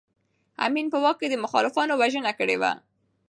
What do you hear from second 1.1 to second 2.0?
کې د مخالفانو